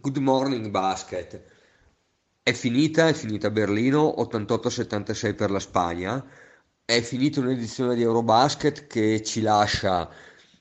Good 0.00 0.18
Morning 0.18 0.68
Basket. 0.68 1.42
È 2.40 2.52
finita, 2.52 3.08
è 3.08 3.12
finita 3.12 3.48
a 3.48 3.50
Berlino, 3.50 4.14
88-76 4.18 5.34
per 5.34 5.50
la 5.50 5.58
Spagna. 5.58 6.24
È 6.84 7.00
finita 7.00 7.40
un'edizione 7.40 7.96
di 7.96 8.02
Eurobasket 8.02 8.86
che 8.86 9.22
ci 9.24 9.40
lascia 9.40 10.08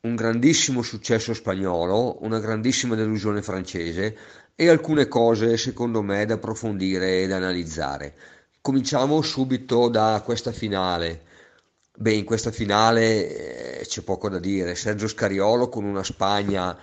un 0.00 0.14
grandissimo 0.14 0.80
successo 0.80 1.34
spagnolo, 1.34 2.24
una 2.24 2.38
grandissima 2.38 2.94
delusione 2.94 3.42
francese 3.42 4.16
e 4.54 4.68
alcune 4.70 5.08
cose 5.08 5.58
secondo 5.58 6.00
me 6.00 6.24
da 6.24 6.34
approfondire 6.34 7.22
e 7.22 7.26
da 7.26 7.36
analizzare. 7.36 8.14
Cominciamo 8.62 9.20
subito 9.20 9.88
da 9.88 10.22
questa 10.24 10.52
finale. 10.52 11.22
Beh, 11.98 12.14
in 12.14 12.24
questa 12.24 12.50
finale 12.50 13.80
eh, 13.80 13.84
c'è 13.84 14.00
poco 14.02 14.30
da 14.30 14.38
dire. 14.38 14.74
Sergio 14.74 15.06
Scariolo 15.06 15.68
con 15.68 15.84
una 15.84 16.02
Spagna 16.02 16.78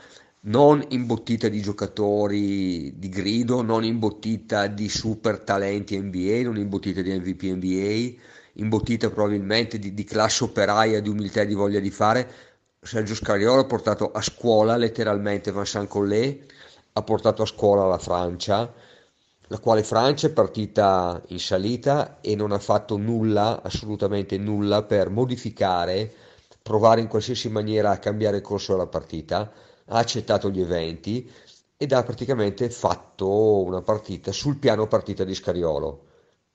non 0.46 0.84
imbottita 0.89 1.48
di 1.48 1.62
giocatori 1.62 2.98
di 2.99 3.09
grido, 3.09 3.62
non 3.62 3.84
imbottita 3.84 4.68
di 4.68 4.90
super 4.90 5.40
talenti 5.40 5.98
NBA, 5.99 6.41
non 6.44 6.58
imbottita 6.58 7.02
di 7.02 7.18
MVP 7.18 7.44
NBA, 7.44 8.21
imbottita 8.54 9.09
probabilmente 9.09 9.80
di, 9.80 9.94
di 9.94 10.04
classe 10.04 10.44
operaia, 10.44 11.02
di 11.02 11.09
umiltà 11.09 11.41
e 11.41 11.45
di 11.48 11.55
voglia 11.55 11.80
di 11.80 11.90
fare. 11.90 12.30
Sergio 12.80 13.16
Scariolo 13.16 13.62
ha 13.62 13.66
portato 13.66 14.12
a 14.12 14.21
scuola 14.21 14.77
letteralmente 14.77 15.52
Vincent 15.52 15.88
Collet, 15.88 16.54
ha 16.93 17.02
portato 17.02 17.41
a 17.41 17.48
scuola 17.48 17.88
la 17.88 17.98
Francia, 17.98 18.71
la 19.48 19.59
quale 19.59 19.84
Francia 19.84 20.27
è 20.27 20.32
partita 20.32 21.21
in 21.30 21.40
salita 21.40 22.20
e 22.21 22.35
non 22.35 22.52
ha 22.52 22.59
fatto 22.59 22.98
nulla, 22.98 23.63
assolutamente 23.63 24.38
nulla, 24.38 24.84
per 24.84 25.09
modificare, 25.09 26.13
provare 26.62 27.02
in 27.02 27.07
qualsiasi 27.07 27.49
maniera 27.49 27.90
a 27.90 27.98
cambiare 27.98 28.38
il 28.38 28.43
corso 28.43 28.73
della 28.73 28.88
partita 28.88 29.52
ha 29.85 29.98
accettato 29.98 30.49
gli 30.49 30.62
eventi 30.62 31.30
ed 31.77 31.91
ha 31.91 32.03
praticamente 32.03 32.70
fatto 32.70 33.63
una 33.63 33.81
partita 33.81 34.31
sul 34.31 34.57
piano 34.57 34.87
partita 34.87 35.23
di 35.23 35.35
Scariolo. 35.35 36.05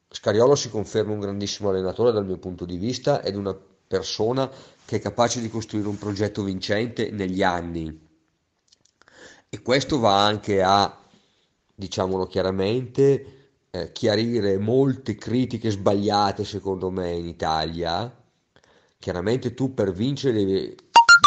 Scariolo 0.08 0.54
si 0.54 0.70
conferma 0.70 1.12
un 1.12 1.20
grandissimo 1.20 1.68
allenatore 1.68 2.10
dal 2.12 2.26
mio 2.26 2.38
punto 2.38 2.64
di 2.64 2.76
vista 2.76 3.22
ed 3.22 3.36
una 3.36 3.56
persona 3.86 4.50
che 4.84 4.96
è 4.96 5.00
capace 5.00 5.40
di 5.40 5.50
costruire 5.50 5.88
un 5.88 5.98
progetto 5.98 6.42
vincente 6.42 7.10
negli 7.10 7.42
anni. 7.42 8.08
E 9.48 9.62
questo 9.62 9.98
va 9.98 10.24
anche 10.24 10.62
a, 10.62 10.96
diciamolo 11.74 12.26
chiaramente, 12.26 13.40
eh, 13.70 13.92
chiarire 13.92 14.58
molte 14.58 15.14
critiche 15.14 15.70
sbagliate 15.70 16.44
secondo 16.44 16.90
me 16.90 17.10
in 17.12 17.26
Italia. 17.26 18.12
Chiaramente 18.98 19.54
tu 19.54 19.74
per 19.74 19.92
vincere 19.92 20.74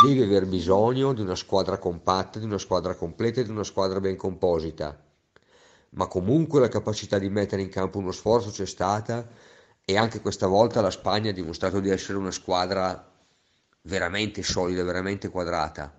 devi 0.03 0.21
aver 0.21 0.45
bisogno 0.45 1.13
di 1.13 1.21
una 1.21 1.35
squadra 1.35 1.77
compatta, 1.77 2.37
di 2.37 2.43
una 2.43 2.57
squadra 2.57 2.93
completa 2.93 3.39
e 3.39 3.45
di 3.45 3.49
una 3.49 3.63
squadra 3.63 4.01
ben 4.01 4.17
composita. 4.17 5.01
Ma 5.91 6.07
comunque 6.07 6.59
la 6.59 6.67
capacità 6.67 7.17
di 7.17 7.29
mettere 7.29 7.61
in 7.61 7.69
campo 7.69 7.99
uno 7.99 8.11
sforzo 8.11 8.49
c'è 8.49 8.65
stata 8.65 9.25
e 9.85 9.95
anche 9.95 10.19
questa 10.19 10.47
volta 10.47 10.81
la 10.81 10.91
Spagna 10.91 11.29
ha 11.29 11.33
dimostrato 11.33 11.79
di 11.79 11.89
essere 11.89 12.17
una 12.17 12.31
squadra 12.31 13.11
veramente 13.83 14.43
solida, 14.43 14.83
veramente 14.83 15.29
quadrata. 15.29 15.97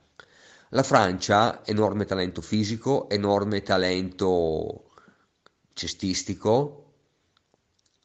La 0.71 0.83
Francia, 0.83 1.65
enorme 1.65 2.05
talento 2.05 2.43
fisico, 2.43 3.09
enorme 3.09 3.63
talento 3.63 4.91
cestistico, 5.73 6.93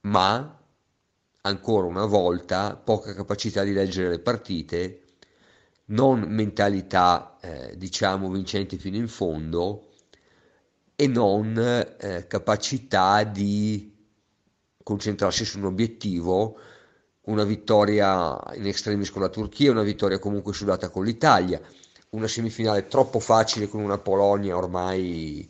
ma 0.02 0.58
ancora 1.42 1.88
una 1.88 2.06
volta 2.06 2.76
poca 2.76 3.14
capacità 3.14 3.64
di 3.64 3.74
leggere 3.74 4.10
le 4.10 4.20
partite 4.20 5.04
non 5.90 6.22
mentalità 6.28 7.38
eh, 7.42 7.78
diciamo 7.78 8.30
vincente 8.30 8.78
fino 8.78 8.98
in 8.98 9.08
fondo 9.08 9.88
e 10.96 11.08
non 11.08 11.58
eh, 11.58 12.28
capacità 12.28 13.24
di 13.24 13.96
concentrarsi 14.84 15.46
su 15.46 15.60
un 15.60 15.66
obiettivo, 15.66 16.58
una 17.24 17.44
vittoria 17.44 18.38
in 18.56 18.66
extremis 18.66 19.12
con 19.12 19.22
la 19.22 19.30
Turchia, 19.30 19.72
una 19.72 19.84
vittoria 19.84 20.20
comunque 20.20 20.54
sudata 20.54 20.90
con 20.90 21.06
l'Italia, 21.06 21.62
una 22.10 22.28
semifinale 22.28 22.88
troppo 22.88 23.20
facile 23.20 23.68
con 23.68 23.82
una 23.82 23.98
Polonia 23.98 24.58
ormai 24.58 25.50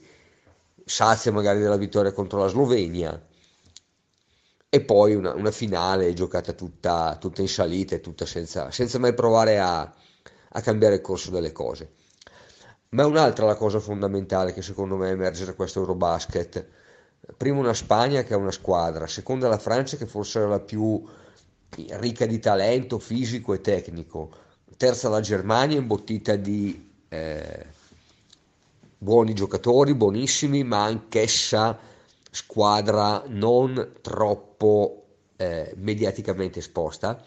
sazia 0.85 1.31
magari 1.31 1.59
della 1.59 1.78
vittoria 1.78 2.12
contro 2.12 2.40
la 2.40 2.47
Slovenia 2.47 3.28
e 4.72 4.81
poi 4.81 5.16
una, 5.16 5.34
una 5.34 5.52
finale 5.52 6.14
giocata 6.14 6.53
tutta, 6.53 7.18
tutta 7.19 7.41
in 7.41 7.47
salita 7.47 7.96
e 7.96 8.02
tutta 8.02 8.25
senza, 8.25 8.72
senza 8.72 9.00
mai 9.00 9.14
provare 9.14 9.59
a, 9.59 9.94
a 10.52 10.62
cambiare 10.62 10.96
il 10.96 11.02
corso 11.02 11.32
delle 11.32 11.52
cose. 11.52 11.92
Ma 12.90 13.04
è 13.04 13.06
un'altra 13.06 13.46
la 13.46 13.56
cosa 13.56 13.80
fondamentale 13.80 14.54
che 14.54 14.62
secondo 14.62 14.96
me 14.96 15.10
emerge 15.10 15.46
da 15.46 15.54
questo 15.54 15.80
Eurobasket. 15.80 16.68
Primo 17.38 17.60
una 17.60 17.74
Spagna 17.74 18.24
che 18.24 18.34
è 18.34 18.38
una 18.38 18.52
squadra, 18.52 19.06
seconda 19.06 19.48
la 19.48 19.59
Francia 19.59 19.98
che 19.98 20.08
forse 20.08 20.40
era 20.40 20.48
la 20.48 20.59
più 20.59 21.04
ricca 21.76 22.26
di 22.26 22.40
talento 22.40 22.98
fisico 22.98 23.54
e 23.54 23.62
tecnico, 23.62 24.32
terza 24.76 25.09
la 25.09 25.20
Germania 25.20 25.78
imbottita 25.78 26.36
di 26.36 26.90
eh, 27.09 27.66
buoni 28.98 29.34
giocatori, 29.34 29.94
buonissimi, 29.94 30.64
ma 30.64 30.84
anch'essa 30.86 31.78
squadra 32.32 33.24
non 33.28 33.98
troppo 34.02 35.04
eh, 35.36 35.74
mediaticamente 35.76 36.59
esposta 36.59 37.24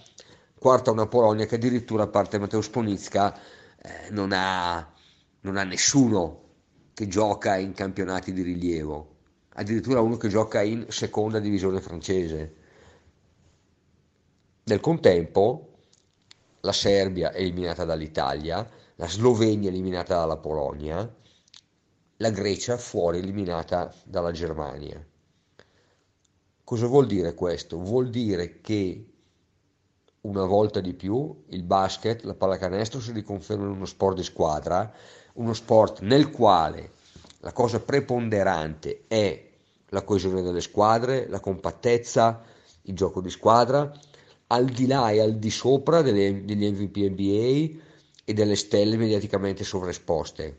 quarta 0.62 0.92
una 0.92 1.08
Polonia 1.08 1.44
che 1.44 1.56
addirittura 1.56 2.04
a 2.04 2.06
parte 2.06 2.38
Matteo 2.38 2.60
Sponizka 2.60 3.36
eh, 3.36 4.10
non, 4.10 4.30
ha, 4.32 4.92
non 5.40 5.56
ha 5.56 5.64
nessuno 5.64 6.40
che 6.94 7.08
gioca 7.08 7.56
in 7.56 7.72
campionati 7.72 8.32
di 8.32 8.42
rilievo, 8.42 9.16
addirittura 9.54 10.00
uno 10.00 10.16
che 10.16 10.28
gioca 10.28 10.62
in 10.62 10.86
seconda 10.88 11.40
divisione 11.40 11.80
francese. 11.80 12.54
Nel 14.62 14.78
contempo 14.78 15.78
la 16.60 16.72
Serbia 16.72 17.32
è 17.32 17.40
eliminata 17.40 17.84
dall'Italia, 17.84 18.64
la 18.94 19.08
Slovenia 19.08 19.68
è 19.68 19.72
eliminata 19.72 20.14
dalla 20.14 20.36
Polonia, 20.36 21.12
la 22.18 22.30
Grecia 22.30 22.76
fuori 22.76 23.18
eliminata 23.18 23.92
dalla 24.04 24.30
Germania. 24.30 25.04
Cosa 26.62 26.86
vuol 26.86 27.08
dire 27.08 27.34
questo? 27.34 27.80
Vuol 27.80 28.10
dire 28.10 28.60
che 28.60 29.11
una 30.22 30.44
volta 30.44 30.80
di 30.80 30.94
più 30.94 31.44
il 31.48 31.62
basket, 31.64 32.22
la 32.22 32.34
pallacanestro 32.34 33.00
si 33.00 33.12
riconferma 33.12 33.66
uno 33.66 33.86
sport 33.86 34.16
di 34.16 34.22
squadra, 34.22 34.92
uno 35.34 35.52
sport 35.52 36.00
nel 36.00 36.30
quale 36.30 36.92
la 37.40 37.52
cosa 37.52 37.80
preponderante 37.80 39.04
è 39.08 39.50
la 39.88 40.02
coesione 40.02 40.42
delle 40.42 40.60
squadre, 40.60 41.28
la 41.28 41.40
compattezza, 41.40 42.42
il 42.82 42.94
gioco 42.94 43.20
di 43.20 43.30
squadra, 43.30 43.92
al 44.48 44.66
di 44.66 44.86
là 44.86 45.10
e 45.10 45.20
al 45.20 45.38
di 45.38 45.50
sopra 45.50 46.02
delle, 46.02 46.44
degli 46.44 46.70
MVP 46.70 46.96
NBA 46.98 47.80
e 48.24 48.32
delle 48.32 48.56
stelle 48.56 48.96
mediaticamente 48.96 49.64
sovraesposte. 49.64 50.58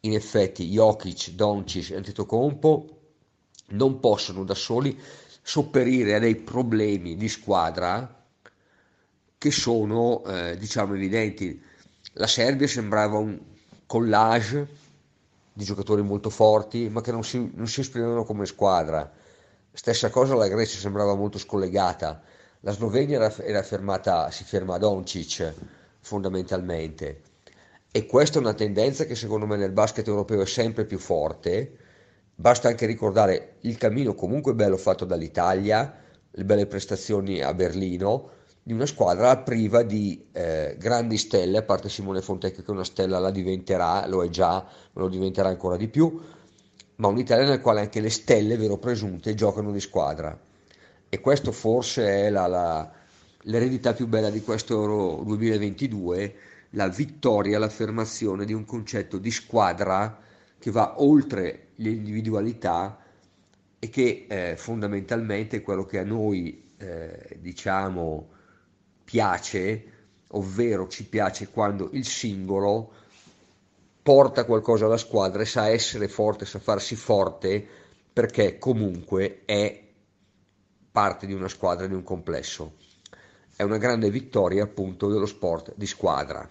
In 0.00 0.14
effetti 0.14 0.68
Jokic, 0.68 1.30
Doncic 1.30 1.90
e 1.90 1.96
Antetokounmpo 1.96 2.86
non 3.68 4.00
possono 4.00 4.44
da 4.44 4.54
soli 4.54 4.98
sopperire 5.40 6.14
a 6.14 6.18
dei 6.18 6.36
problemi 6.36 7.16
di 7.16 7.28
squadra 7.28 8.15
che 9.38 9.50
sono 9.50 10.24
eh, 10.24 10.56
diciamo 10.58 10.94
evidenti. 10.94 11.62
La 12.14 12.26
Serbia 12.26 12.66
sembrava 12.66 13.18
un 13.18 13.38
collage 13.86 14.68
di 15.52 15.64
giocatori 15.64 16.02
molto 16.02 16.30
forti 16.30 16.88
ma 16.88 17.00
che 17.00 17.12
non 17.12 17.24
si, 17.24 17.50
non 17.54 17.66
si 17.66 17.80
esprimevano 17.80 18.24
come 18.24 18.46
squadra. 18.46 19.10
Stessa 19.72 20.10
cosa 20.10 20.34
la 20.34 20.48
Grecia 20.48 20.78
sembrava 20.78 21.14
molto 21.14 21.38
scollegata, 21.38 22.22
la 22.60 22.72
Slovenia 22.72 23.16
era, 23.16 23.34
era 23.44 23.62
fermata, 23.62 24.30
si 24.30 24.44
ferma 24.44 24.76
a 24.76 24.78
Doncic 24.78 25.52
fondamentalmente 26.00 27.20
e 27.96 28.04
questa 28.04 28.36
è 28.36 28.42
una 28.42 28.52
tendenza 28.52 29.06
che 29.06 29.14
secondo 29.14 29.46
me 29.46 29.56
nel 29.56 29.72
basket 29.72 30.06
europeo 30.06 30.42
è 30.42 30.46
sempre 30.46 30.84
più 30.84 30.98
forte. 30.98 31.78
Basta 32.34 32.68
anche 32.68 32.84
ricordare 32.84 33.54
il 33.60 33.78
cammino 33.78 34.12
comunque 34.14 34.54
bello 34.54 34.76
fatto 34.76 35.06
dall'Italia, 35.06 35.98
le 36.30 36.44
belle 36.44 36.66
prestazioni 36.66 37.40
a 37.40 37.54
Berlino, 37.54 38.30
di 38.66 38.72
una 38.72 38.86
squadra 38.86 39.36
priva 39.36 39.84
di 39.84 40.26
eh, 40.32 40.74
grandi 40.76 41.18
stelle, 41.18 41.58
a 41.58 41.62
parte 41.62 41.88
Simone 41.88 42.20
Fontecchio 42.20 42.64
che 42.64 42.72
una 42.72 42.82
stella 42.82 43.20
la 43.20 43.30
diventerà, 43.30 44.08
lo 44.08 44.24
è 44.24 44.28
già, 44.28 44.54
ma 44.54 45.02
lo 45.02 45.08
diventerà 45.08 45.48
ancora 45.48 45.76
di 45.76 45.86
più, 45.86 46.20
ma 46.96 47.06
un'Italia 47.06 47.46
nel 47.46 47.60
quale 47.60 47.78
anche 47.78 48.00
le 48.00 48.10
stelle, 48.10 48.56
vero 48.56 48.76
presunte, 48.76 49.34
giocano 49.34 49.70
di 49.70 49.78
squadra. 49.78 50.36
E 51.08 51.20
questo 51.20 51.52
forse 51.52 52.08
è 52.08 52.28
la, 52.28 52.48
la, 52.48 52.90
l'eredità 53.42 53.92
più 53.94 54.08
bella 54.08 54.30
di 54.30 54.42
questo 54.42 54.72
Euro 54.72 55.22
2022, 55.22 56.34
la 56.70 56.88
vittoria, 56.88 57.60
l'affermazione 57.60 58.44
di 58.44 58.52
un 58.52 58.64
concetto 58.64 59.18
di 59.18 59.30
squadra 59.30 60.18
che 60.58 60.72
va 60.72 61.00
oltre 61.00 61.68
l'individualità 61.76 62.98
e 63.78 63.88
che 63.90 64.26
eh, 64.28 64.56
fondamentalmente 64.56 65.58
è 65.58 65.62
quello 65.62 65.84
che 65.84 66.00
a 66.00 66.04
noi 66.04 66.72
eh, 66.78 67.36
diciamo 67.38 68.34
piace, 69.16 69.82
ovvero 70.32 70.88
ci 70.88 71.06
piace 71.06 71.48
quando 71.48 71.88
il 71.92 72.04
singolo 72.04 72.92
porta 74.02 74.44
qualcosa 74.44 74.84
alla 74.84 74.98
squadra 74.98 75.40
e 75.40 75.46
sa 75.46 75.68
essere 75.68 76.06
forte, 76.06 76.44
sa 76.44 76.58
farsi 76.58 76.96
forte 76.96 77.66
perché 78.12 78.58
comunque 78.58 79.40
è 79.46 79.84
parte 80.92 81.26
di 81.26 81.32
una 81.32 81.48
squadra, 81.48 81.86
di 81.86 81.94
un 81.94 82.02
complesso. 82.02 82.74
È 83.56 83.62
una 83.62 83.78
grande 83.78 84.10
vittoria 84.10 84.64
appunto 84.64 85.08
dello 85.08 85.24
sport 85.24 85.72
di 85.76 85.86
squadra. 85.86 86.46